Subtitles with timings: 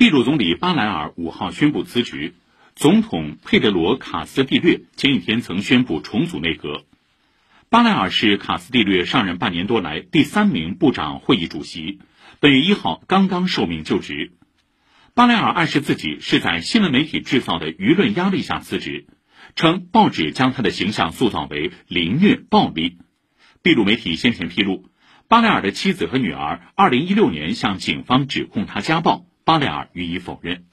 [0.00, 2.32] 秘鲁总理巴莱尔五号宣布辞职，
[2.74, 6.86] 总统佩德罗·卡斯蒂略前几天曾宣布重组内阁。
[7.68, 11.98] 巴莱尔是卡斯蒂略上任半年多来第三名部长会议主席，
[12.40, 14.32] 本月一号刚刚受命就职。
[15.12, 19.04] 巴莱尔暗示自己是在新闻媒体制造的舆论压力下辞职，
[19.54, 22.96] 称报纸将他的形象塑造为凌虐暴力。
[23.62, 24.86] 秘鲁媒体先前披露，
[25.28, 29.26] 巴莱尔的妻子和女儿2016年向警方指控他家暴。
[29.44, 30.70] 巴雷尔予以否认。